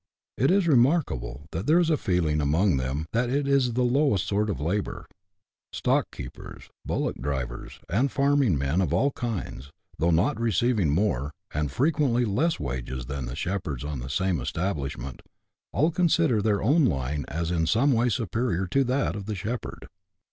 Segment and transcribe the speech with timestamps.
[0.35, 4.25] It is remarkable that there is a feeling among them that it is the lowest
[4.25, 5.05] sort of labour:
[5.71, 9.69] stock keepers, bullock drivers, and farming men of all kinds,
[9.99, 14.73] though not receiving more, and frequently less wages than the shepherds on the same esta
[14.75, 15.19] blishment,
[15.71, 19.87] all consider their own line as in some way superior to that of the shepherd.